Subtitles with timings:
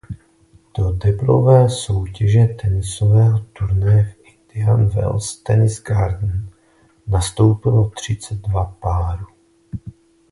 [0.77, 6.49] Do deblové soutěže tenisového turnaje v Indian Wells Tennis Garden
[7.07, 9.25] nastoupilo třicet dva párů.